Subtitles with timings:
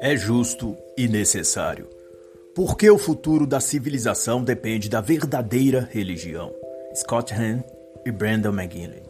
[0.00, 1.88] É justo e necessário.
[2.54, 6.52] Porque o futuro da civilização depende da verdadeira religião.
[6.94, 7.62] Scott Hahn
[8.06, 9.02] e Brandon McGinley.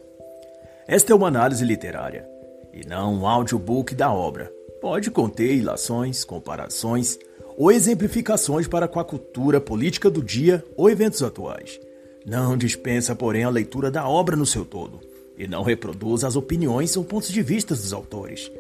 [0.87, 2.27] Esta é uma análise literária
[2.73, 4.51] e não um audiobook da obra.
[4.81, 7.19] Pode conter ilações, comparações
[7.57, 11.79] ou exemplificações para com a cultura política do dia ou eventos atuais.
[12.25, 15.08] Não dispensa, porém, a leitura da obra no seu todo
[15.39, 18.51] e não reproduz as opiniões ou pontos de vista dos autores.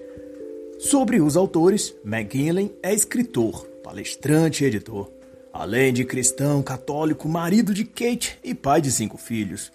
[0.78, 5.10] Sobre os autores, McGinley é escritor, palestrante e editor,
[5.52, 9.73] além de cristão, católico, marido de Kate e pai de cinco filhos.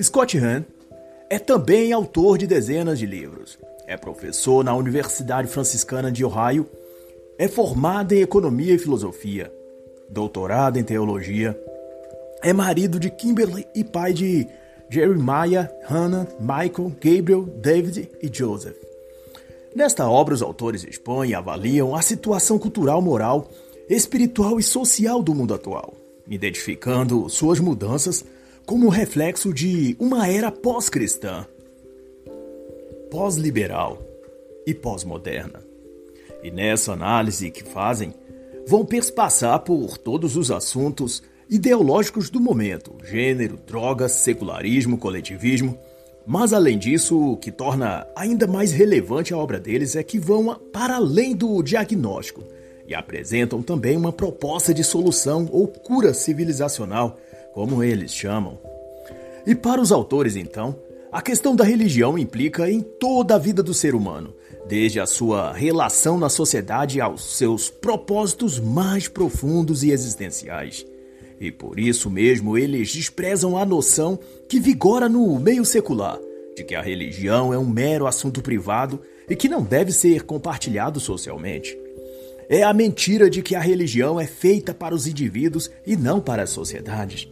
[0.00, 0.62] Scott Hahn
[1.28, 3.58] é também autor de dezenas de livros.
[3.86, 6.68] É professor na Universidade Franciscana de Ohio.
[7.36, 9.52] É formado em Economia e Filosofia.
[10.08, 11.58] Doutorado em Teologia.
[12.40, 14.46] É marido de Kimberly e pai de
[14.94, 18.76] Jeremiah, Hannah, Michael, Gabriel, David e Joseph.
[19.74, 23.50] Nesta obra, os autores expõem e avaliam a situação cultural, moral,
[23.88, 25.94] espiritual e social do mundo atual,
[26.28, 28.24] identificando suas mudanças
[28.64, 31.44] como reflexo de uma era pós-cristã,
[33.10, 34.00] pós-liberal
[34.64, 35.60] e pós-moderna.
[36.40, 38.14] E nessa análise que fazem,
[38.64, 41.20] vão perspassar por todos os assuntos
[41.54, 45.78] ideológicos do momento: gênero, drogas, secularismo, coletivismo
[46.26, 50.58] mas além disso, o que torna ainda mais relevante a obra deles é que vão
[50.72, 52.42] para além do diagnóstico
[52.88, 57.18] e apresentam também uma proposta de solução ou cura civilizacional,
[57.52, 58.58] como eles chamam.
[59.46, 60.74] E para os autores, então,
[61.12, 64.34] a questão da religião implica em toda a vida do ser humano,
[64.66, 70.86] desde a sua relação na sociedade aos seus propósitos mais profundos e existenciais.
[71.40, 74.18] E por isso mesmo eles desprezam a noção
[74.48, 76.18] que vigora no meio secular
[76.54, 81.00] de que a religião é um mero assunto privado e que não deve ser compartilhado
[81.00, 81.76] socialmente.
[82.48, 86.42] É a mentira de que a religião é feita para os indivíduos e não para
[86.42, 87.28] as sociedades.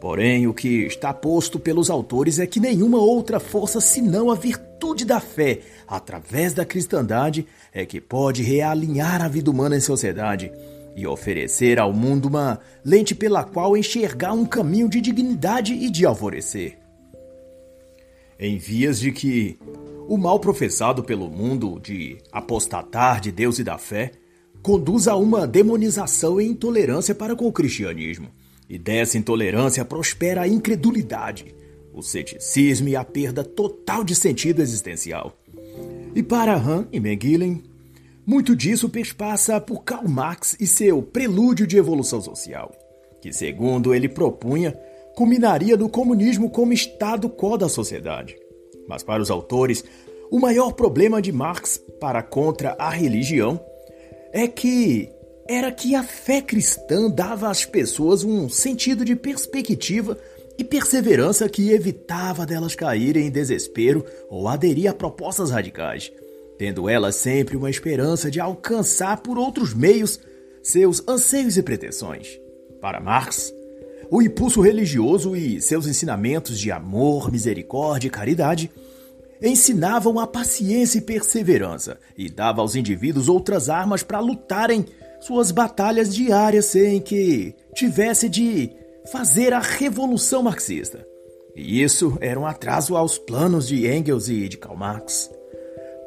[0.00, 5.04] Porém, o que está posto pelos autores é que nenhuma outra força senão a virtude
[5.04, 10.50] da fé, através da cristandade, é que pode realinhar a vida humana em sociedade
[10.96, 16.04] e oferecer ao mundo uma lente pela qual enxergar um caminho de dignidade e de
[16.04, 16.78] alvorecer.
[18.38, 19.58] Em vias de que
[20.08, 24.12] o mal professado pelo mundo de apostatar de Deus e da fé
[24.62, 28.28] conduz a uma demonização e intolerância para com o cristianismo,
[28.68, 31.54] e dessa intolerância prospera a incredulidade,
[31.92, 35.36] o ceticismo e a perda total de sentido existencial.
[36.14, 37.62] E para Han e McGillen,
[38.30, 42.70] muito disso perspassa por Karl Marx e seu Prelúdio de Evolução Social,
[43.20, 44.70] que, segundo ele propunha,
[45.16, 48.36] culminaria no comunismo como estado quo da sociedade.
[48.88, 49.84] Mas para os autores,
[50.30, 53.60] o maior problema de Marx para contra a religião
[54.32, 55.10] é que
[55.48, 60.16] era que a fé cristã dava às pessoas um sentido de perspectiva
[60.56, 66.12] e perseverança que evitava delas caírem em desespero ou aderir a propostas radicais
[66.60, 70.20] tendo ela sempre uma esperança de alcançar por outros meios
[70.62, 72.38] seus anseios e pretensões.
[72.82, 73.50] Para Marx,
[74.10, 78.70] o impulso religioso e seus ensinamentos de amor, misericórdia e caridade
[79.40, 84.84] ensinavam a paciência e perseverança e dava aos indivíduos outras armas para lutarem
[85.18, 88.70] suas batalhas diárias sem que tivesse de
[89.10, 91.06] fazer a revolução marxista.
[91.56, 95.39] E isso era um atraso aos planos de Engels e de Karl Marx.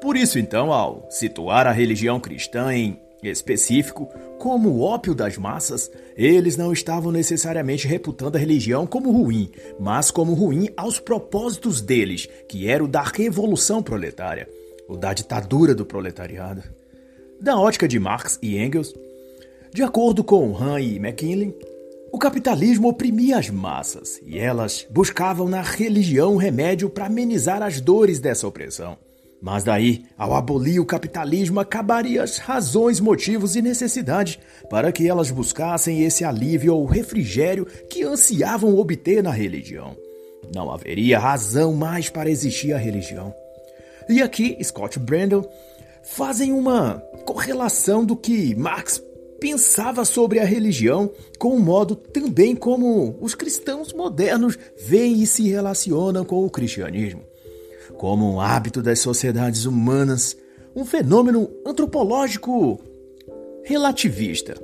[0.04, 5.90] Por isso, então, ao situar a religião cristã em específico como o ópio das massas,
[6.18, 9.50] eles não estavam necessariamente reputando a religião como ruim,
[9.80, 14.50] mas como ruim aos propósitos deles, que era o da revolução proletária,
[14.90, 16.62] o da ditadura do proletariado.
[17.40, 18.94] Da ótica de Marx e Engels,
[19.74, 21.56] de acordo com Han e McKinley,
[22.12, 27.80] o capitalismo oprimia as massas e elas buscavam na religião um remédio para amenizar as
[27.80, 28.98] dores dessa opressão.
[29.44, 35.30] Mas daí, ao abolir o capitalismo, acabaria as razões, motivos e necessidades para que elas
[35.32, 39.98] buscassem esse alívio ou refrigério que ansiavam obter na religião.
[40.56, 43.36] Não haveria razão mais para existir a religião.
[44.08, 45.44] E aqui, Scott Brandon
[46.04, 49.04] fazem uma correlação do que Marx
[49.42, 54.58] pensava sobre a religião com o modo também como os cristãos modernos
[54.88, 57.33] veem e se relacionam com o cristianismo
[58.04, 60.36] como um hábito das sociedades humanas,
[60.76, 62.82] um fenômeno antropológico
[63.64, 64.56] relativista,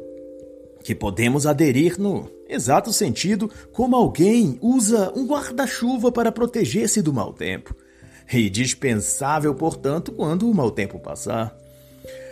[0.84, 7.32] que podemos aderir no exato sentido como alguém usa um guarda-chuva para proteger-se do mau
[7.32, 7.74] tempo.
[8.30, 11.58] e dispensável, portanto, quando o mau tempo passar.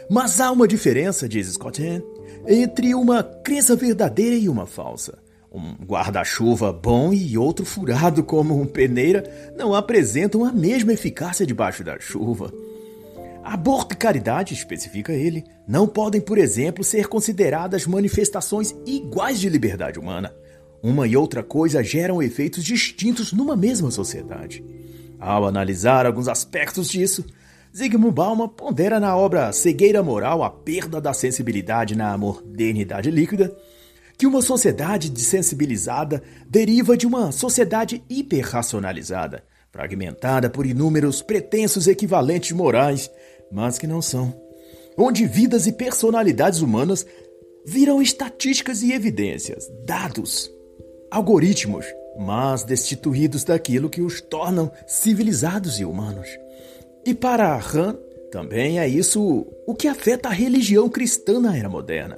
[0.10, 2.02] Mas há uma diferença, diz Scott Hahn,
[2.46, 5.18] entre uma crença verdadeira e uma falsa.
[5.52, 9.24] Um guarda-chuva bom e outro furado como um peneira
[9.58, 12.52] não apresentam a mesma eficácia debaixo da chuva.
[13.44, 19.98] Aborto e caridade, especifica ele, não podem, por exemplo, ser consideradas manifestações iguais de liberdade
[19.98, 20.36] humana.
[20.84, 24.64] Uma e outra coisa geram efeitos distintos numa mesma sociedade.
[25.18, 27.26] Ao analisar alguns aspectos disso,
[27.76, 33.56] Zygmunt Bauman pondera na obra Cegueira Moral a perda da sensibilidade na modernidade líquida
[34.18, 43.12] que uma sociedade desensibilizada deriva de uma sociedade hiperracionalizada, fragmentada por inúmeros pretensos equivalentes morais,
[43.52, 44.34] mas que não são,
[44.98, 47.06] onde vidas e personalidades humanas
[47.66, 50.50] viram estatísticas e evidências, dados,
[51.12, 51.86] algoritmos,
[52.18, 56.28] mas destituídos daquilo que os tornam civilizados e humanos.
[57.06, 57.96] E para Han,
[58.32, 62.18] também é isso o que afeta a religião cristã na era moderna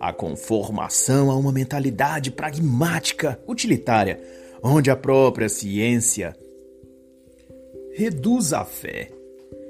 [0.00, 4.18] a conformação a uma mentalidade pragmática, utilitária,
[4.62, 6.34] onde a própria ciência
[7.94, 9.10] reduz a fé.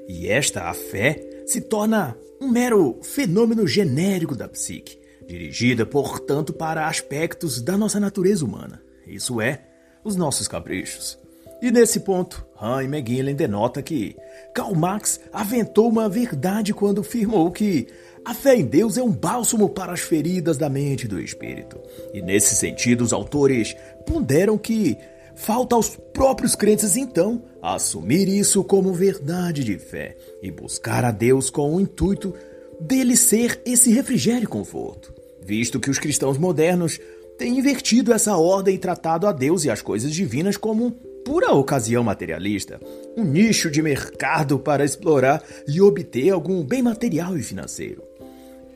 [0.07, 4.97] E esta, a fé, se torna um mero fenômeno genérico da psique,
[5.27, 9.65] dirigida, portanto, para aspectos da nossa natureza humana, isso é,
[10.03, 11.19] os nossos caprichos.
[11.61, 14.15] E nesse ponto, Han McGillen denota que
[14.53, 17.87] Karl Marx aventou uma verdade quando afirmou que
[18.23, 21.79] a fé em Deus é um bálsamo para as feridas da mente e do espírito.
[22.13, 23.75] E nesse sentido, os autores
[24.05, 24.97] ponderam que
[25.35, 31.49] falta aos próprios crentes, então, assumir isso como verdade de fé e buscar a Deus
[31.49, 32.33] com o intuito
[32.79, 35.13] dele ser esse refrigério e conforto.
[35.43, 36.99] Visto que os cristãos modernos
[37.37, 40.91] têm invertido essa ordem e tratado a Deus e as coisas divinas como
[41.25, 42.79] pura ocasião materialista,
[43.17, 48.10] um nicho de mercado para explorar e obter algum bem material e financeiro.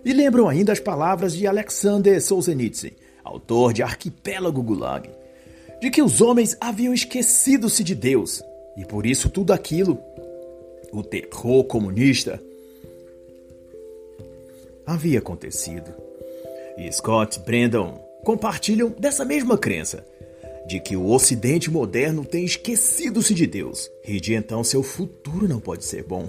[0.05, 2.91] E lembram ainda as palavras de Alexander Solzhenitsyn,
[3.23, 5.09] autor de Arquipélago Gulag,
[5.81, 8.43] de que os homens haviam esquecido-se de Deus
[8.77, 9.97] e por isso tudo aquilo,
[10.91, 12.41] o terror comunista,
[14.85, 15.93] havia acontecido.
[16.77, 20.05] E Scott e Brandon compartilham dessa mesma crença,
[20.67, 25.59] de que o Ocidente moderno tem esquecido-se de Deus e de então seu futuro não
[25.59, 26.27] pode ser bom.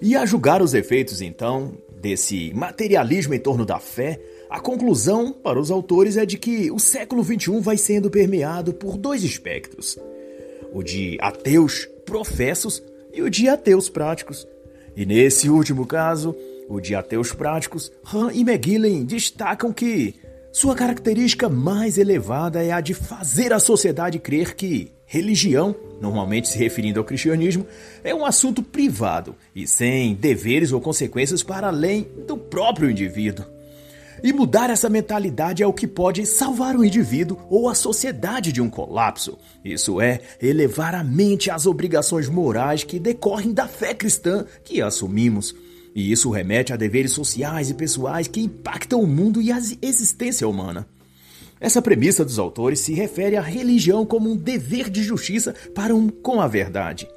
[0.00, 5.60] E a julgar os efeitos, então, desse materialismo em torno da fé, a conclusão para
[5.60, 9.98] os autores é de que o século XXI vai sendo permeado por dois espectros:
[10.72, 14.46] o de ateus professos e o de ateus práticos.
[14.96, 16.34] E nesse último caso,
[16.68, 20.14] o de ateus práticos, Han e McGillen destacam que
[20.52, 26.58] sua característica mais elevada é a de fazer a sociedade crer que religião, normalmente se
[26.58, 27.66] referindo ao cristianismo,
[28.04, 33.44] é um assunto privado e sem deveres ou consequências para além do próprio indivíduo.
[34.22, 38.60] E mudar essa mentalidade é o que pode salvar o indivíduo ou a sociedade de
[38.60, 39.38] um colapso.
[39.64, 45.54] Isso é, elevar a mente às obrigações morais que decorrem da fé cristã que assumimos.
[45.94, 50.48] E isso remete a deveres sociais e pessoais que impactam o mundo e a existência
[50.48, 50.86] humana.
[51.60, 56.08] Essa premissa dos autores se refere à religião como um dever de justiça para um
[56.08, 57.08] com a verdade,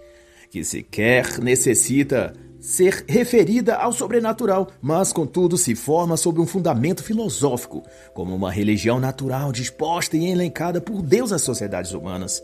[0.50, 7.84] que sequer necessita ser referida ao sobrenatural, mas contudo se forma sob um fundamento filosófico,
[8.14, 12.44] como uma religião natural disposta e elencada por Deus às sociedades humanas.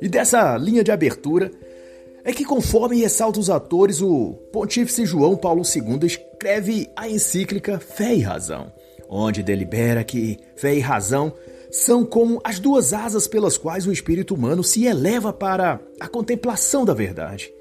[0.00, 1.50] E dessa linha de abertura
[2.24, 8.14] é que, conforme ressalta os atores, o pontífice João Paulo II escreve a encíclica Fé
[8.14, 8.72] e Razão
[9.08, 11.32] onde delibera que fé e razão
[11.70, 16.84] são como as duas asas pelas quais o espírito humano se eleva para a contemplação
[16.84, 17.52] da verdade.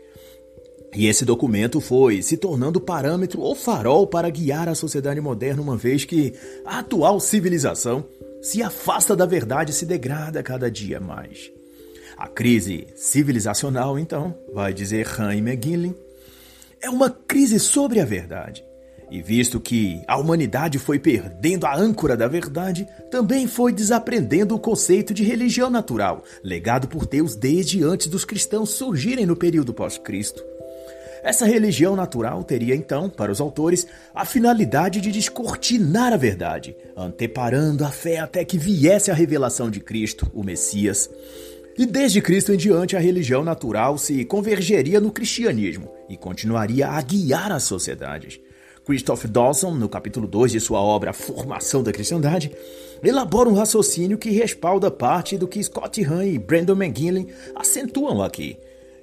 [0.95, 5.75] E esse documento foi se tornando parâmetro ou farol para guiar a sociedade moderna, uma
[5.75, 6.33] vez que
[6.65, 8.05] a atual civilização
[8.41, 11.51] se afasta da verdade e se degrada cada dia mais.
[12.15, 15.93] A crise civilizacional, então, vai dizer Han McGillen,
[16.81, 18.63] é uma crise sobre a verdade
[19.09, 24.59] e visto que a humanidade foi perdendo a âncora da verdade, também foi desaprendendo o
[24.59, 30.43] conceito de religião natural, legado por Deus desde antes dos cristãos surgirem no período pós-Cristo.
[31.23, 37.83] Essa religião natural teria então, para os autores, a finalidade de descortinar a verdade, anteparando
[37.83, 41.09] a fé até que viesse a revelação de Cristo, o Messias.
[41.77, 47.01] E desde Cristo em diante, a religião natural se convergeria no cristianismo e continuaria a
[47.01, 48.39] guiar as sociedades.
[48.85, 52.51] Christoph Dawson, no capítulo 2 de sua obra Formação da Cristandade,
[53.03, 58.57] elabora um raciocínio que respalda parte do que Scott Hahn e Brandon McGillen acentuam aqui.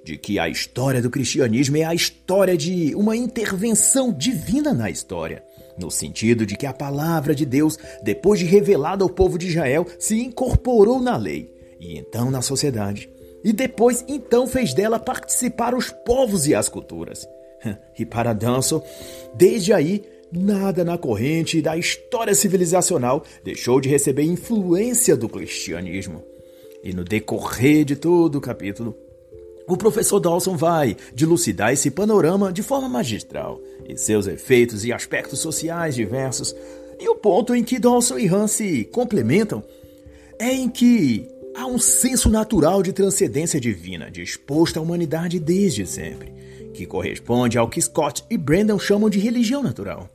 [0.05, 5.45] de que a história do cristianismo é a história de uma intervenção divina na história,
[5.79, 9.87] no sentido de que a palavra de Deus, depois de revelada ao povo de Israel,
[10.01, 13.09] se incorporou na lei e então na sociedade,
[13.45, 17.25] e depois então fez dela participar os povos e as culturas.
[17.99, 18.83] E para Danso,
[19.35, 20.03] desde aí,
[20.33, 26.25] nada na corrente da história civilizacional deixou de receber influência do cristianismo.
[26.83, 28.97] E no decorrer de todo o capítulo,
[29.69, 35.39] o professor Dawson vai dilucidar esse panorama de forma magistral e seus efeitos e aspectos
[35.39, 36.55] sociais diversos.
[36.99, 39.63] E o ponto em que Dawson e Hans se complementam
[40.39, 46.33] é em que há um senso natural de transcendência divina disposto à humanidade desde sempre,
[46.73, 50.09] que corresponde ao que Scott e Brandon chamam de religião natural.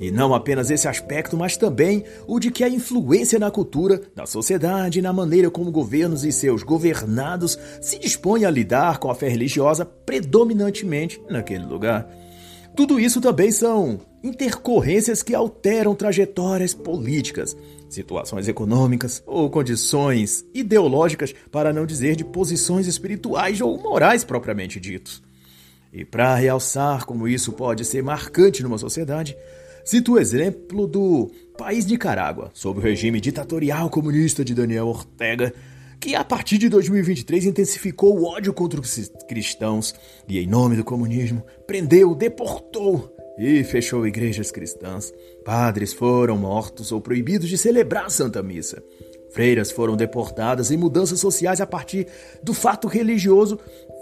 [0.00, 4.24] E não apenas esse aspecto, mas também o de que a influência na cultura, na
[4.24, 9.14] sociedade e na maneira como governos e seus governados se dispõem a lidar com a
[9.14, 12.08] fé religiosa predominantemente naquele lugar.
[12.74, 17.54] Tudo isso também são intercorrências que alteram trajetórias políticas,
[17.90, 25.22] situações econômicas ou condições ideológicas, para não dizer de posições espirituais ou morais propriamente ditos.
[25.92, 29.36] E para realçar como isso pode ser marcante numa sociedade,
[29.84, 35.52] Cito o exemplo do país Nicarágua, sob o regime ditatorial comunista de Daniel Ortega,
[35.98, 39.94] que a partir de 2023 intensificou o ódio contra os cristãos
[40.28, 45.12] e, em nome do comunismo, prendeu, deportou e fechou igrejas cristãs.
[45.44, 48.82] Padres foram mortos ou proibidos de celebrar a Santa Missa.
[49.30, 52.06] Freiras foram deportadas e mudanças sociais a partir
[52.42, 53.58] do fato religioso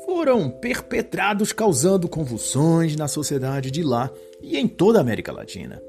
[0.08, 4.10] foram perpetrados, causando convulsões na sociedade de lá
[4.40, 5.82] e em toda a América Latina.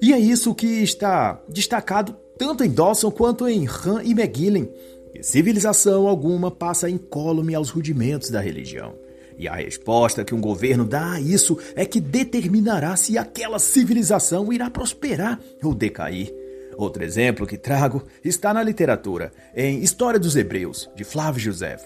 [0.00, 4.72] E é isso que está destacado tanto em Dawson quanto em Han e McGillen,
[5.12, 8.94] que civilização alguma passa incólume aos rudimentos da religião.
[9.36, 14.50] E a resposta que um governo dá a isso é que determinará se aquela civilização
[14.50, 16.34] irá prosperar ou decair.
[16.78, 21.76] Outro exemplo que trago está na literatura, em História dos Hebreus, de Flávio José.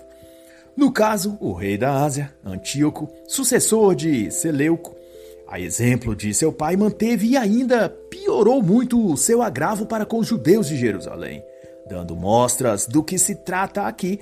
[0.76, 4.95] No caso, o rei da Ásia, Antíoco, sucessor de Seleuco,
[5.47, 10.19] a exemplo de seu pai, manteve e ainda piorou muito o seu agravo para com
[10.19, 11.45] os judeus de Jerusalém,
[11.88, 14.19] dando mostras do que se trata aqui,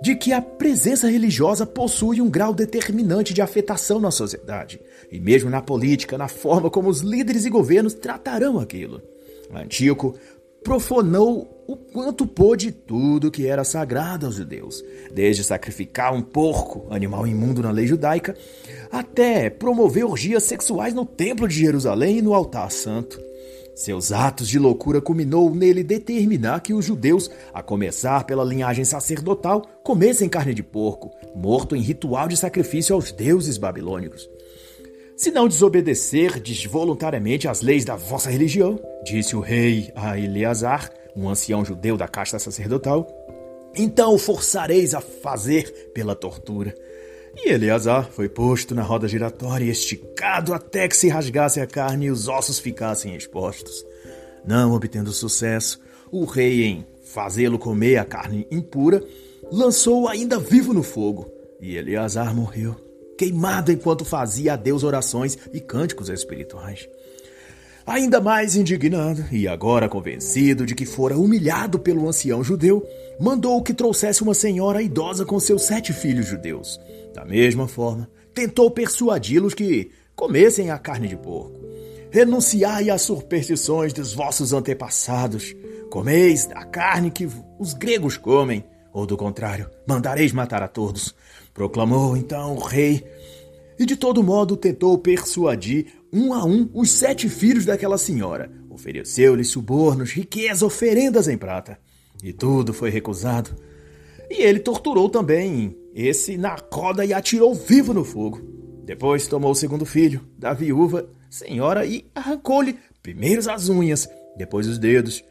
[0.00, 5.50] de que a presença religiosa possui um grau determinante de afetação na sociedade, e mesmo
[5.50, 9.02] na política, na forma como os líderes e governos tratarão aquilo.
[9.52, 10.14] Antíoco
[10.62, 17.26] profanou o quanto pôde tudo que era sagrado aos judeus, desde sacrificar um porco, animal
[17.26, 18.36] imundo na lei judaica,
[18.90, 23.20] até promover orgias sexuais no templo de Jerusalém e no altar santo.
[23.74, 29.60] Seus atos de loucura culminou nele determinar que os judeus, a começar pela linhagem sacerdotal,
[29.82, 34.30] comessem carne de porco, morto em ritual de sacrifício aos deuses babilônicos.
[35.14, 41.28] Se não desobedecer voluntariamente às leis da vossa religião, disse o rei a Eleazar, um
[41.28, 43.06] ancião judeu da casta sacerdotal,
[43.74, 46.74] então o forçareis a fazer pela tortura.
[47.34, 52.06] E Eleazar foi posto na roda giratória e esticado até que se rasgasse a carne
[52.06, 53.84] e os ossos ficassem expostos.
[54.46, 55.80] Não obtendo sucesso,
[56.10, 59.02] o rei, em fazê-lo comer a carne impura,
[59.50, 61.30] lançou-o ainda vivo no fogo,
[61.60, 66.88] e Eleazar morreu queimado enquanto fazia a Deus orações e cânticos espirituais.
[67.86, 72.84] Ainda mais indignado e agora convencido de que fora humilhado pelo ancião judeu,
[73.20, 76.80] mandou que trouxesse uma senhora idosa com seus sete filhos judeus.
[77.14, 81.60] Da mesma forma, tentou persuadi-los que comessem a carne de porco.
[82.10, 85.54] Renunciai às superstições dos vossos antepassados.
[85.90, 87.28] Comeis a carne que
[87.58, 91.14] os gregos comem, ou do contrário, mandareis matar a todos
[91.56, 93.02] proclamou então o rei,
[93.78, 95.86] e de todo modo tentou persuadir
[96.16, 98.50] um a um os sete filhos daquela senhora.
[98.70, 101.78] Ofereceu-lhes subornos, riqueza, oferendas em prata.
[102.22, 103.50] E tudo foi recusado.
[104.30, 108.40] E ele torturou também esse na roda e atirou vivo no fogo.
[108.84, 114.78] Depois tomou o segundo filho, da viúva, senhora, e arrancou-lhe primeiro as unhas, depois os
[114.78, 115.24] dedos.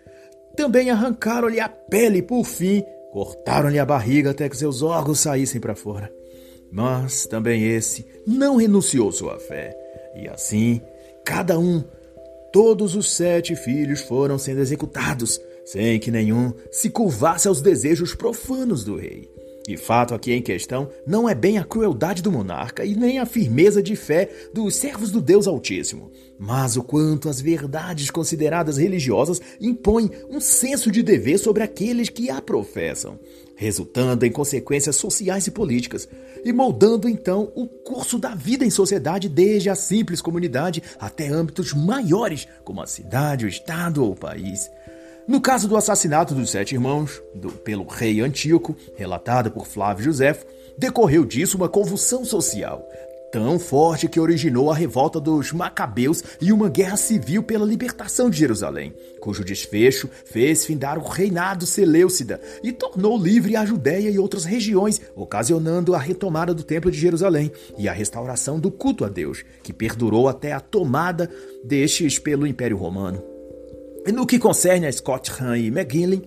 [0.55, 2.83] Também arrancaram-lhe a pele, por fim,
[3.15, 6.11] Cortaram-lhe a barriga até que seus órgãos saíssem para fora.
[6.69, 9.73] Mas também esse não renunciou sua fé.
[10.15, 10.81] E assim,
[11.23, 11.83] cada um,
[12.51, 18.83] todos os sete filhos foram sendo executados, sem que nenhum se curvasse aos desejos profanos
[18.83, 19.29] do rei.
[19.67, 23.25] E fato aqui em questão não é bem a crueldade do monarca e nem a
[23.25, 29.41] firmeza de fé dos servos do Deus Altíssimo, mas o quanto as verdades consideradas religiosas
[29.59, 33.19] impõem um senso de dever sobre aqueles que a professam.
[33.55, 36.07] Resultando em consequências sociais e políticas,
[36.43, 41.73] e moldando então o curso da vida em sociedade desde a simples comunidade até âmbitos
[41.73, 44.69] maiores, como a cidade, o estado ou o país.
[45.27, 50.39] No caso do assassinato dos sete irmãos, do, pelo rei Antíoco, relatado por Flávio José,
[50.77, 52.87] decorreu disso uma convulsão social,
[53.35, 58.37] tão forte que originou a revolta dos Macabeus e uma guerra civil pela libertação de
[58.37, 64.45] Jerusalém, cujo desfecho fez findar o reinado Seleucida e tornou livre a Judéia e outras
[64.45, 69.43] regiões, ocasionando a retomada do Templo de Jerusalém e a restauração do culto a Deus,
[69.61, 71.29] que perdurou até a tomada
[71.61, 73.21] destes pelo Império Romano.
[74.13, 76.23] No que concerne a Scott Hahn e McGinley,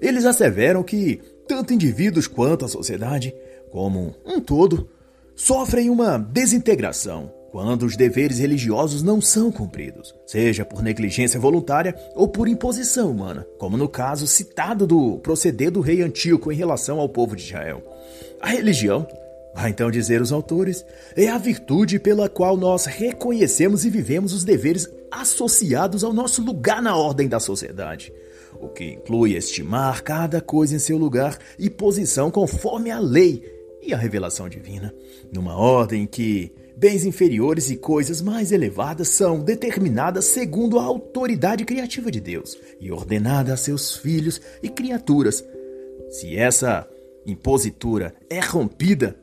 [0.00, 3.34] eles asseveram que tanto indivíduos quanto a sociedade,
[3.70, 4.88] como um todo,
[5.36, 12.26] sofrem uma desintegração quando os deveres religiosos não são cumpridos, seja por negligência voluntária ou
[12.26, 17.08] por imposição humana, como no caso citado do proceder do rei Antíoco em relação ao
[17.08, 17.82] povo de Israel.
[18.40, 19.06] A religião,
[19.54, 24.44] vai então dizer os autores, é a virtude pela qual nós reconhecemos e vivemos os
[24.44, 28.12] deveres associados ao nosso lugar na ordem da sociedade,
[28.60, 33.55] o que inclui estimar cada coisa em seu lugar e posição conforme a lei
[33.86, 34.92] e a revelação divina,
[35.32, 41.64] numa ordem em que bens inferiores e coisas mais elevadas são determinadas segundo a autoridade
[41.64, 45.44] criativa de Deus e ordenada a seus filhos e criaturas.
[46.10, 46.88] Se essa
[47.24, 49.16] impositura é rompida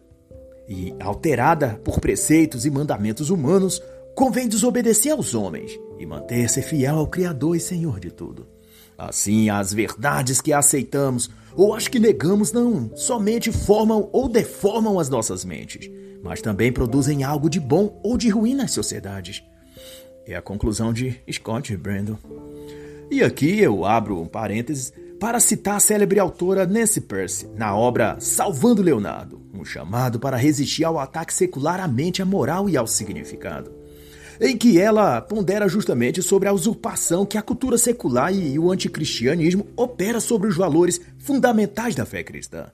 [0.68, 3.82] e alterada por preceitos e mandamentos humanos,
[4.16, 8.53] convém desobedecer aos homens e manter-se fiel ao Criador e Senhor de tudo.
[8.98, 15.10] Assim, as verdades que aceitamos ou as que negamos não somente formam ou deformam as
[15.10, 15.90] nossas mentes,
[16.24, 19.44] mas também produzem algo de bom ou de ruim nas sociedades.
[20.26, 22.18] É a conclusão de Scott Brandon.
[23.12, 28.18] E aqui eu abro um parênteses para citar a célebre autora Nancy Percy na obra
[28.20, 32.88] Salvando Leonardo, um chamado para resistir ao ataque secular à mente, à moral e ao
[32.88, 33.83] significado
[34.40, 39.68] em que ela pondera justamente sobre a usurpação que a cultura secular e o anticristianismo
[39.76, 42.68] opera sobre os valores fundamentais da fé cristã,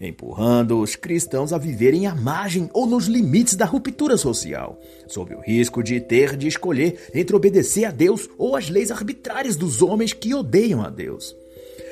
[0.00, 5.40] empurrando os cristãos a viverem à margem ou nos limites da ruptura social, sob o
[5.40, 10.12] risco de ter de escolher entre obedecer a Deus ou as leis arbitrárias dos homens
[10.12, 11.34] que odeiam a Deus.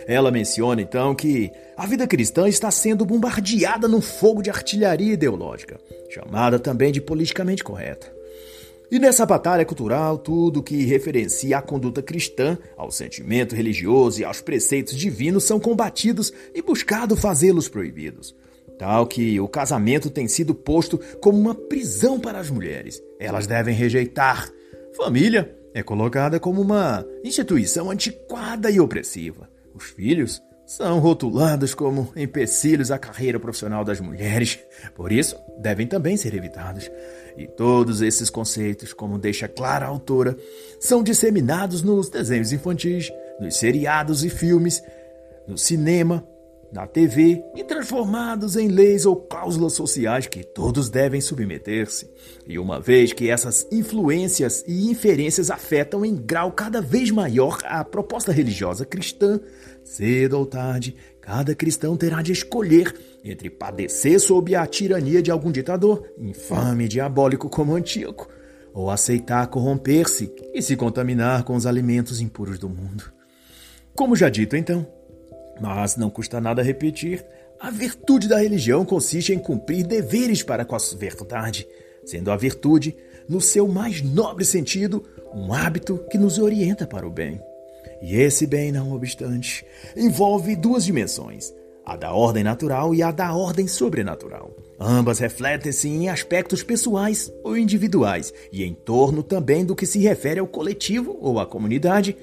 [0.06, 5.80] Ela menciona então que a vida cristã está sendo bombardeada num fogo de artilharia ideológica,
[6.10, 8.21] chamada também de politicamente correta.
[8.92, 14.42] E nessa batalha cultural, tudo que referencia à conduta cristã, ao sentimento religioso e aos
[14.42, 18.36] preceitos divinos são combatidos e buscado fazê-los proibidos.
[18.78, 23.02] Tal que o casamento tem sido posto como uma prisão para as mulheres.
[23.18, 24.50] Elas devem rejeitar.
[24.94, 29.48] Família é colocada como uma instituição antiquada e opressiva.
[29.74, 34.58] Os filhos são rotulados como empecilhos à carreira profissional das mulheres,
[34.94, 36.90] por isso devem também ser evitados.
[37.36, 40.36] E todos esses conceitos, como deixa clara a autora,
[40.78, 44.82] são disseminados nos desenhos infantis, nos seriados e filmes,
[45.46, 46.26] no cinema,
[46.72, 52.10] na TV e transformados em leis ou cláusulas sociais que todos devem submeter-se.
[52.46, 57.84] E uma vez que essas influências e inferências afetam em grau cada vez maior a
[57.84, 59.38] proposta religiosa cristã,
[59.84, 65.52] cedo ou tarde, cada cristão terá de escolher entre padecer sob a tirania de algum
[65.52, 68.28] ditador, infame e diabólico como Antíoco,
[68.74, 73.12] ou aceitar corromper-se e se contaminar com os alimentos impuros do mundo.
[73.94, 74.86] Como já dito então,
[75.60, 77.24] mas não custa nada repetir,
[77.60, 81.68] a virtude da religião consiste em cumprir deveres para com a verdade,
[82.04, 82.96] sendo a virtude,
[83.28, 87.40] no seu mais nobre sentido, um hábito que nos orienta para o bem.
[88.00, 89.64] E esse bem, não obstante,
[89.96, 94.56] envolve duas dimensões: a da ordem natural e a da ordem sobrenatural.
[94.78, 100.40] Ambas refletem-se em aspectos pessoais ou individuais e em torno também do que se refere
[100.40, 102.16] ao coletivo ou à comunidade.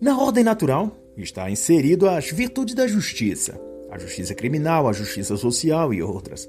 [0.00, 5.92] Na ordem natural está inserido as virtudes da justiça, a justiça criminal, a justiça social
[5.92, 6.48] e outras.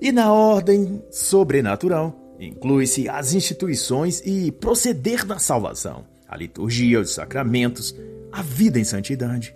[0.00, 7.94] E na ordem sobrenatural inclui-se as instituições e proceder da salvação, a liturgia, os sacramentos,
[8.30, 9.54] a vida em santidade.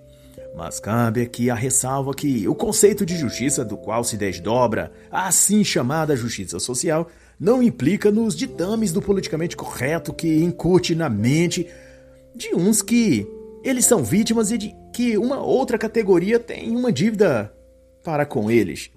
[0.55, 5.27] Mas cabe aqui a ressalva que o conceito de justiça do qual se desdobra a
[5.27, 7.09] assim chamada justiça social
[7.41, 11.67] não implica nos ditames do politicamente correto que incute na mente
[12.35, 13.27] de uns que
[13.65, 17.53] eles são vítimas e de que uma outra categoria tem uma dívida
[18.05, 18.91] para com eles.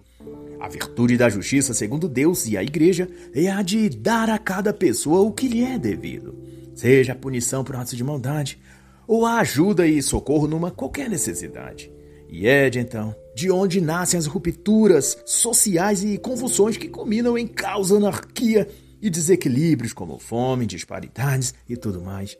[0.59, 4.73] A virtude da justiça, segundo Deus e a Igreja, é a de dar a cada
[4.73, 6.35] pessoa o que lhe é devido,
[6.73, 8.59] seja a punição por atos de maldade,
[9.07, 11.91] ou a ajuda e socorro numa qualquer necessidade.
[12.29, 17.45] E é de então de onde nascem as rupturas sociais e convulsões que culminam em
[17.45, 18.65] caos, anarquia
[19.01, 22.37] e desequilíbrios como fome, disparidades e tudo mais.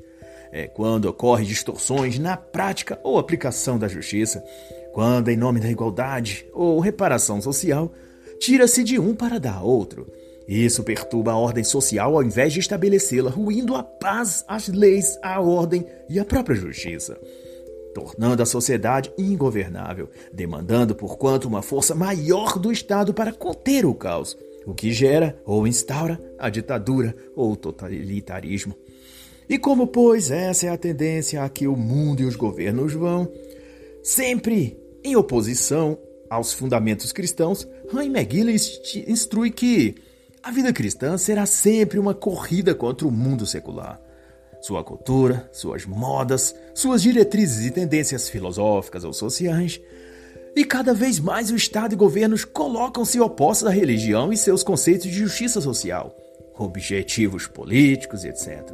[0.54, 4.42] É quando ocorrem distorções na prática ou aplicação da justiça,
[4.94, 7.94] quando, em nome da igualdade ou reparação social,
[8.40, 10.08] tira-se de um para dar outro.
[10.48, 15.42] Isso perturba a ordem social ao invés de estabelecê-la, ruindo a paz, as leis, a
[15.42, 17.18] ordem e a própria justiça
[17.96, 23.96] tornando a sociedade ingovernável, demandando por quanto uma força maior do Estado para conter o
[23.96, 28.76] caos, o que gera ou instaura a ditadura ou o totalitarismo.
[29.48, 33.32] E como, pois, essa é a tendência a que o mundo e os governos vão,
[34.04, 35.98] sempre em oposição
[36.30, 38.50] aos fundamentos cristãos, Rain McGill
[39.08, 39.96] instrui que
[40.46, 44.00] a vida cristã será sempre uma corrida contra o mundo secular
[44.62, 49.80] sua cultura, suas modas, suas diretrizes e tendências filosóficas ou sociais.
[50.56, 55.06] E cada vez mais o Estado e governos colocam-se opostos à religião e seus conceitos
[55.06, 56.16] de justiça social,
[56.58, 58.72] objetivos políticos, etc.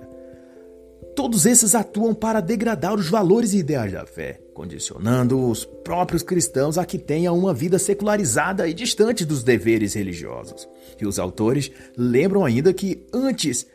[1.14, 6.78] Todos esses atuam para degradar os valores e ideais da fé, condicionando os próprios cristãos
[6.78, 10.70] a que tenham uma vida secularizada e distante dos deveres religiosos.
[11.02, 13.66] E os autores lembram ainda que antes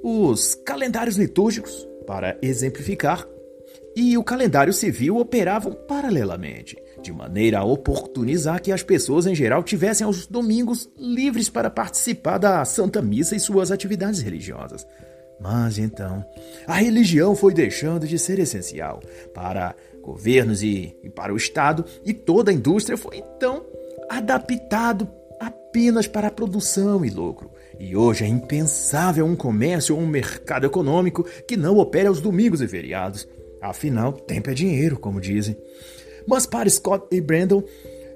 [0.00, 3.26] os calendários litúrgicos, para exemplificar,
[3.96, 9.64] e o calendário civil operavam paralelamente, de maneira a oportunizar que as pessoas em geral
[9.64, 14.86] tivessem os domingos livres para participar da Santa Missa e suas atividades religiosas.
[15.40, 16.24] Mas então,
[16.66, 19.00] a religião foi deixando de ser essencial
[19.32, 23.64] para governos e, e para o Estado, e toda a indústria foi então
[24.08, 27.50] adaptado apenas para a produção e lucro.
[27.78, 32.60] E hoje é impensável um comércio ou um mercado econômico que não opere aos domingos
[32.60, 33.28] e feriados.
[33.60, 35.56] Afinal, tempo é dinheiro, como dizem.
[36.26, 37.62] Mas para Scott e Brandon,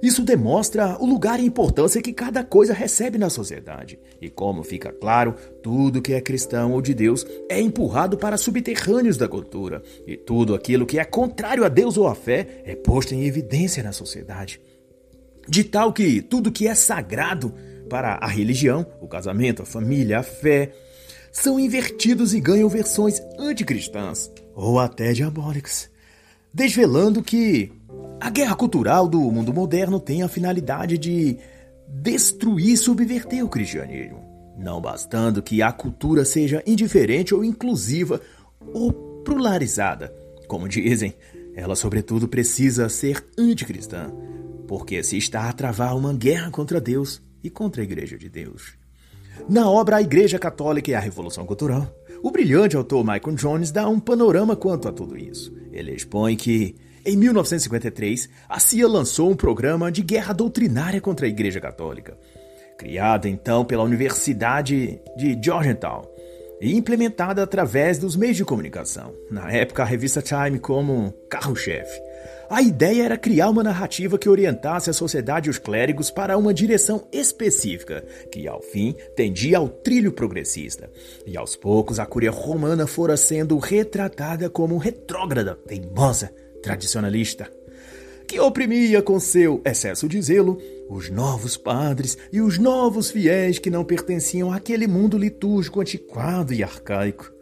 [0.02, 4.00] isso demonstra o lugar e importância que cada coisa recebe na sociedade.
[4.20, 9.16] E como fica claro, tudo que é cristão ou de Deus é empurrado para subterrâneos
[9.16, 9.80] da cultura.
[10.04, 13.80] E tudo aquilo que é contrário a Deus ou à fé é posto em evidência
[13.80, 14.60] na sociedade.
[15.48, 17.54] De tal que tudo que é sagrado
[17.88, 20.72] para a religião, o casamento, a família, a fé,
[21.30, 25.91] são invertidos e ganham versões anticristãs ou até diabólicas,
[26.52, 27.72] desvelando que
[28.20, 31.38] a guerra cultural do mundo moderno tem a finalidade de
[31.88, 34.22] destruir e subverter o cristianismo,
[34.58, 38.20] não bastando que a cultura seja indiferente ou inclusiva
[38.72, 38.92] ou
[39.24, 40.14] pluralizada.
[40.46, 41.14] Como dizem,
[41.54, 44.10] ela sobretudo precisa ser anticristã,
[44.66, 48.74] porque se está a travar uma guerra contra Deus, e contra a Igreja de Deus.
[49.48, 53.88] Na obra A Igreja Católica e a Revolução Cultural, o brilhante autor Michael Jones dá
[53.88, 55.52] um panorama quanto a tudo isso.
[55.72, 61.28] Ele expõe que, em 1953, a CIA lançou um programa de guerra doutrinária contra a
[61.28, 62.16] Igreja Católica,
[62.78, 66.02] criado então pela Universidade de Georgetown
[66.60, 72.11] e implementada através dos meios de comunicação, na época a revista Time como carro-chefe.
[72.48, 76.52] A ideia era criar uma narrativa que orientasse a sociedade e os clérigos para uma
[76.52, 80.90] direção específica, que ao fim tendia ao trilho progressista.
[81.26, 86.30] E aos poucos a cúria romana fora sendo retratada como retrógrada, teimosa,
[86.62, 87.50] tradicionalista,
[88.26, 90.58] que oprimia com seu excesso de zelo
[90.88, 96.62] os novos padres e os novos fiéis que não pertenciam àquele mundo litúrgico antiquado e
[96.62, 97.32] arcaico.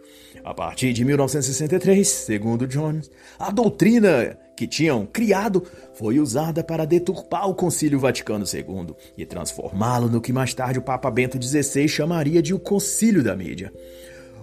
[0.42, 5.62] A partir de 1963, segundo Jones, a doutrina que tinham criado
[5.94, 10.83] foi usada para deturpar o Concílio Vaticano II e transformá-lo no que mais tarde o
[10.83, 13.73] Papa Bento XVI chamaria de o Concílio da Mídia.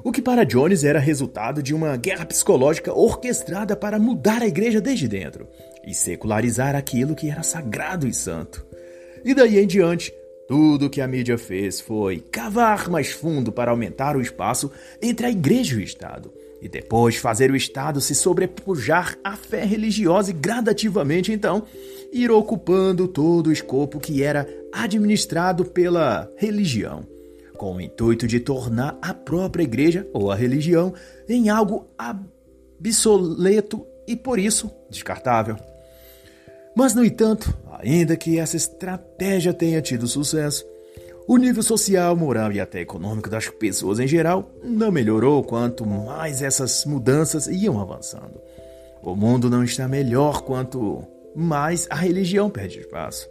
[0.04, 4.82] O que para Jones era resultado de uma guerra psicológica orquestrada para mudar a igreja
[4.82, 5.48] desde dentro
[5.86, 8.66] e secularizar aquilo que era sagrado e santo.
[9.24, 10.12] E daí em diante,
[10.48, 15.30] tudo que a mídia fez foi cavar mais fundo para aumentar o espaço entre a
[15.30, 20.34] igreja e o Estado, e depois fazer o Estado se sobrepujar à fé religiosa e
[20.34, 21.64] gradativamente então
[22.12, 27.06] ir ocupando todo o escopo que era administrado pela religião,
[27.58, 30.94] com o intuito de tornar a própria igreja ou a religião
[31.28, 31.88] em algo
[32.80, 35.58] obsoleto e por isso descartável.
[36.76, 40.64] Mas, no entanto, ainda que essa estratégia tenha tido sucesso,
[41.28, 46.42] o nível social, moral e até econômico das pessoas em geral não melhorou quanto mais
[46.42, 48.40] essas mudanças iam avançando.
[49.04, 51.04] O mundo não está melhor quanto
[51.36, 53.28] mais a religião perde espaço.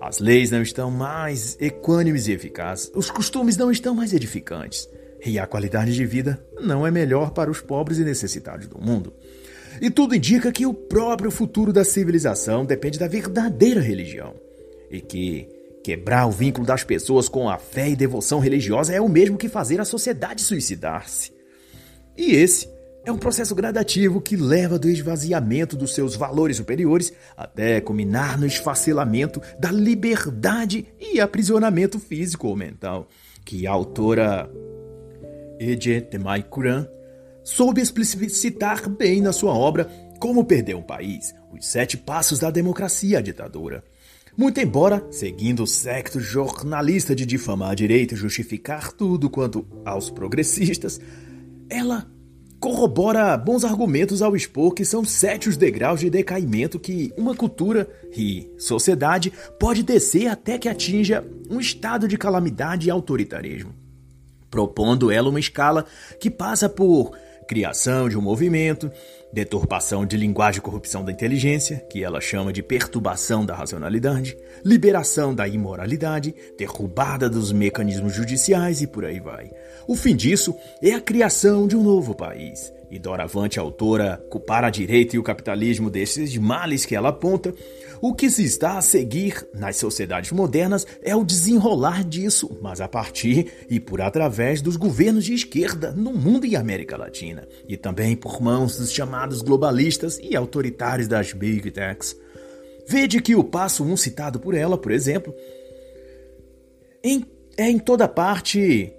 [0.00, 4.88] As leis não estão mais equânimes e eficazes, os costumes não estão mais edificantes,
[5.24, 9.12] e a qualidade de vida não é melhor para os pobres e necessitados do mundo.
[9.80, 14.34] E tudo indica que o próprio futuro da civilização depende da verdadeira religião.
[14.90, 15.48] E que
[15.82, 19.48] quebrar o vínculo das pessoas com a fé e devoção religiosa é o mesmo que
[19.48, 21.32] fazer a sociedade suicidar-se.
[22.16, 22.68] E esse
[23.04, 28.46] é um processo gradativo que leva do esvaziamento dos seus valores superiores até culminar no
[28.46, 33.08] esfacelamento da liberdade e aprisionamento físico ou mental,
[33.44, 34.48] que a autora
[35.58, 36.44] Eje Temai
[37.42, 39.90] soube explicitar bem na sua obra
[40.20, 43.82] Como Perder um País, os sete passos da democracia à ditadura.
[44.36, 50.08] Muito embora, seguindo o secto jornalista de difamar a direita e justificar tudo quanto aos
[50.08, 50.98] progressistas,
[51.68, 52.10] ela
[52.58, 57.86] corrobora bons argumentos ao expor que são sete os degraus de decaimento que uma cultura
[58.16, 63.74] e sociedade pode descer até que atinja um estado de calamidade e autoritarismo,
[64.48, 65.84] propondo ela uma escala
[66.18, 67.14] que passa por
[67.48, 68.90] criação de um movimento,
[69.32, 75.34] deturpação de linguagem e corrupção da inteligência, que ela chama de perturbação da racionalidade, liberação
[75.34, 79.50] da imoralidade, derrubada dos mecanismos judiciais e por aí vai.
[79.86, 82.72] O fim disso é a criação de um novo país.
[82.92, 87.54] E doravante autora culpar a direita e o capitalismo desses males que ela aponta,
[88.02, 92.88] o que se está a seguir nas sociedades modernas é o desenrolar disso, mas a
[92.88, 98.14] partir e por através dos governos de esquerda no mundo e América Latina, e também
[98.14, 102.14] por mãos dos chamados globalistas e autoritários das Big Techs.
[102.86, 105.34] Vede que o passo 1 um citado por ela, por exemplo,
[107.02, 107.24] em,
[107.56, 108.92] é em toda parte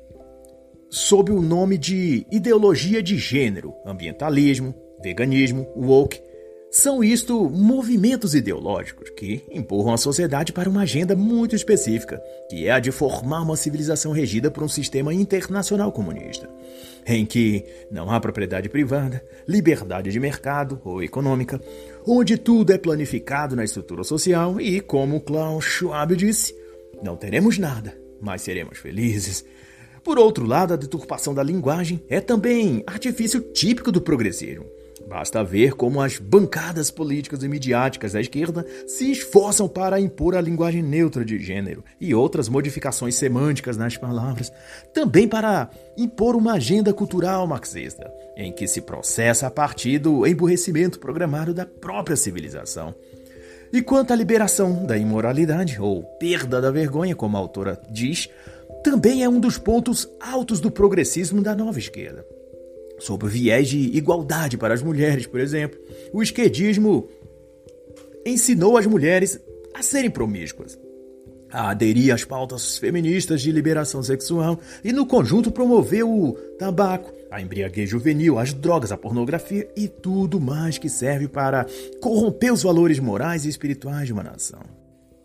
[0.94, 6.22] sob o nome de ideologia de gênero, ambientalismo, veganismo, woke.
[6.70, 12.72] São isto movimentos ideológicos que empurram a sociedade para uma agenda muito específica, que é
[12.72, 16.48] a de formar uma civilização regida por um sistema internacional comunista,
[17.08, 21.60] em que não há propriedade privada, liberdade de mercado ou econômica,
[22.06, 26.56] onde tudo é planificado na estrutura social e, como Klaus Schwab disse,
[27.02, 29.44] não teremos nada, mas seremos felizes
[30.04, 34.66] por outro lado, a deturpação da linguagem é também artifício típico do progressismo.
[35.08, 40.42] Basta ver como as bancadas políticas e midiáticas da esquerda se esforçam para impor a
[40.42, 44.52] linguagem neutra de gênero e outras modificações semânticas nas palavras,
[44.94, 51.00] também para impor uma agenda cultural marxista, em que se processa a partir do emburrecimento
[51.00, 52.96] programado da própria civilização.
[53.72, 58.30] E quanto à liberação da imoralidade, ou perda da vergonha, como a autora diz,
[58.84, 62.26] também é um dos pontos altos do progressismo da nova esquerda.
[63.00, 65.80] Sob o viés de igualdade para as mulheres, por exemplo,
[66.12, 67.10] o esquerdismo
[68.26, 69.40] ensinou as mulheres
[69.74, 70.78] a serem promíscuas,
[71.52, 77.42] a aderir às pautas feministas de liberação sexual e, no conjunto, promoveu o tabaco, a
[77.42, 81.66] embriaguez juvenil, as drogas, a pornografia e tudo mais que serve para
[82.02, 84.62] corromper os valores morais e espirituais de uma nação.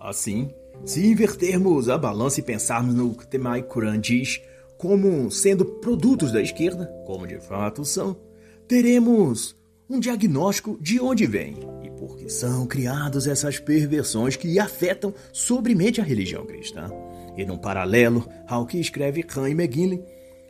[0.00, 0.50] Assim,
[0.84, 4.40] se invertermos a balança e pensarmos no que Temai Kuran diz
[4.78, 8.16] como sendo produtos da esquerda, como de fato são,
[8.66, 9.56] teremos
[9.90, 16.00] um diagnóstico de onde vem e por que são criadas essas perversões que afetam sobremente
[16.00, 16.90] a religião cristã.
[17.36, 20.02] E num paralelo ao que escreve Khan e McGinley,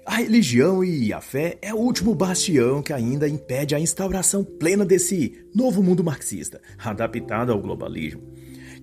[0.05, 4.85] a religião e a fé é o último bastião que ainda impede a instauração plena
[4.85, 8.23] desse novo mundo marxista, adaptado ao globalismo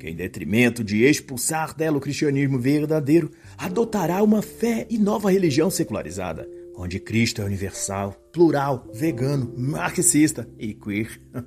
[0.06, 5.72] que, em detrimento de expulsar dela o cristianismo verdadeiro, adotará uma fé e nova religião
[5.72, 11.20] secularizada, onde Cristo é universal, plural, vegano, marxista e queer.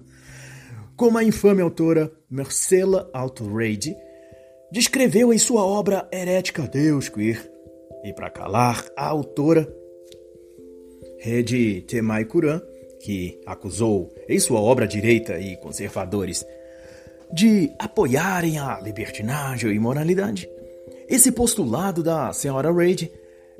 [0.96, 3.94] Como a infame autora Marcela Altoreide
[4.72, 7.48] descreveu em sua obra herética Deus Queer.
[8.04, 9.72] E para calar a autora
[11.20, 12.60] Rede Temai Kuran,
[13.00, 16.44] que acusou em sua obra direita e conservadores
[17.32, 20.48] de apoiarem a libertinagem e moralidade.
[21.08, 23.10] Esse postulado da senhora Reid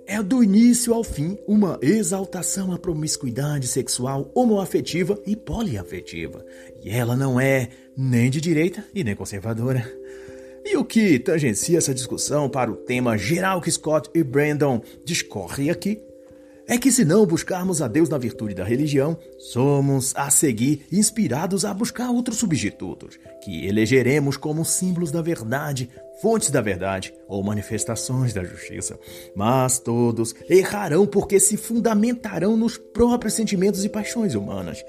[0.06, 6.44] é do início ao fim uma exaltação à promiscuidade sexual homoafetiva e poliafetiva.
[6.82, 9.86] E ela não é nem de direita e nem conservadora.
[10.64, 15.70] E o que tangencia essa discussão para o tema geral que Scott e Brandon discorrem
[15.70, 16.00] aqui
[16.68, 21.64] é que se não buscarmos a Deus na virtude da religião, somos a seguir inspirados
[21.64, 25.88] a buscar outros substitutos, que elegeremos como símbolos da verdade,
[26.20, 29.00] fontes da verdade ou manifestações da justiça.
[29.34, 34.84] Mas todos errarão porque se fundamentarão nos próprios sentimentos e paixões humanas,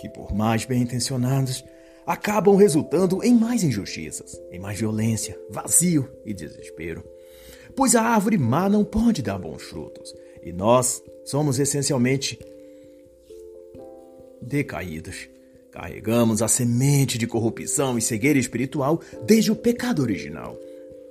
[0.00, 1.62] que por mais bem intencionados,
[2.06, 7.04] acabam resultando em mais injustiças, em mais violência, vazio e desespero.
[7.76, 12.38] Pois a árvore má não pode dar bons frutos e nós somos essencialmente
[14.40, 15.28] decaídos.
[15.70, 20.58] Carregamos a semente de corrupção e cegueira espiritual desde o pecado original,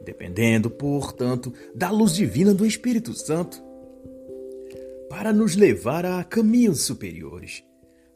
[0.03, 3.63] dependendo, portanto, da luz divina do Espírito Santo
[5.09, 7.63] para nos levar a caminhos superiores.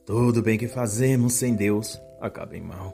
[0.05, 2.93] Tudo bem que fazemos sem Deus acaba em mal.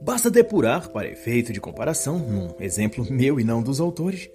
[0.00, 4.28] Basta depurar, para efeito de comparação, num exemplo meu e não dos autores,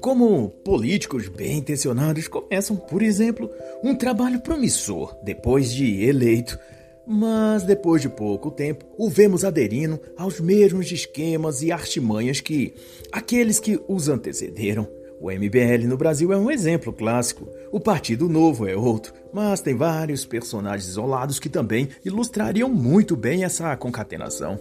[0.00, 3.50] como políticos bem intencionados começam, por exemplo,
[3.82, 6.58] um trabalho promissor depois de eleito,
[7.06, 12.74] mas depois de pouco tempo o vemos aderindo aos mesmos esquemas e artimanhas que
[13.10, 14.86] aqueles que os antecederam.
[15.20, 17.48] O MBL no Brasil é um exemplo clássico.
[17.72, 23.42] O Partido Novo é outro, mas tem vários personagens isolados que também ilustrariam muito bem
[23.42, 24.60] essa concatenação.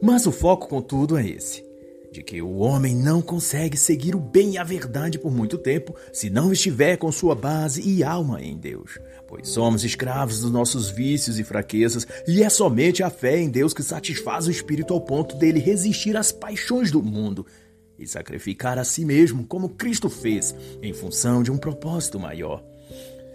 [0.00, 1.67] Mas o foco, contudo, é esse:
[2.18, 5.94] de que o homem não consegue seguir o bem e a verdade por muito tempo
[6.12, 8.98] se não estiver com sua base e alma em Deus.
[9.28, 13.72] Pois somos escravos dos nossos vícios e fraquezas, e é somente a fé em Deus
[13.72, 17.46] que satisfaz o espírito ao ponto dele resistir às paixões do mundo
[17.96, 20.52] e sacrificar a si mesmo, como Cristo fez,
[20.82, 22.64] em função de um propósito maior.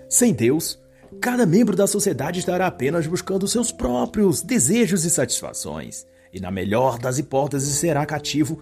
[0.09, 0.77] Sem Deus,
[1.21, 6.97] cada membro da sociedade estará apenas buscando seus próprios desejos e satisfações e, na melhor
[6.97, 8.59] das hipóteses, será cativo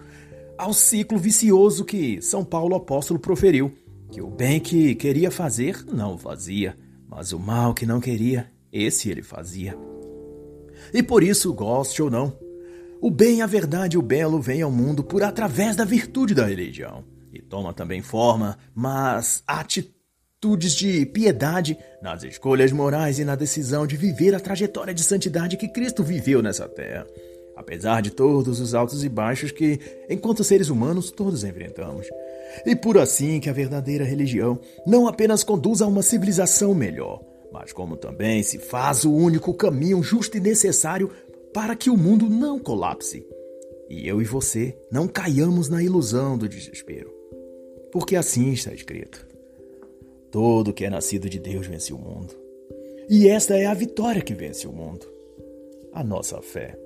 [0.58, 3.72] ao ciclo vicioso que São Paulo apóstolo proferiu,
[4.10, 6.76] que o bem que queria fazer não fazia,
[7.08, 9.76] mas o mal que não queria, esse ele fazia.
[10.92, 12.36] E por isso, goste ou não,
[13.00, 16.46] o bem, a verdade e o belo vêm ao mundo por através da virtude da
[16.46, 23.86] religião e toma também forma, mas atitudes de piedade nas escolhas morais e na decisão
[23.86, 27.06] de viver a trajetória de santidade que Cristo viveu nessa terra
[27.62, 29.78] apesar de todos os altos e baixos que,
[30.10, 32.06] enquanto seres humanos, todos enfrentamos.
[32.66, 37.22] E por assim que a verdadeira religião não apenas conduz a uma civilização melhor,
[37.52, 41.10] mas como também se faz o único caminho justo e necessário
[41.54, 43.24] para que o mundo não colapse.
[43.88, 47.12] E eu e você não caiamos na ilusão do desespero.
[47.90, 49.26] Porque assim está escrito:
[50.30, 52.34] Todo que é nascido de Deus vence o mundo.
[53.08, 55.06] E esta é a vitória que vence o mundo:
[55.92, 56.81] a nossa fé.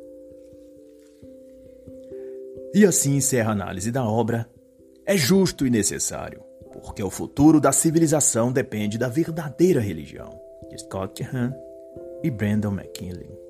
[2.76, 4.46] E assim encerra a análise da obra.
[5.06, 6.42] É justo e necessário,
[6.74, 10.38] porque o futuro da civilização depende da verdadeira religião.
[10.76, 11.54] Scott Hahn
[12.22, 13.45] e Brandon McKinley.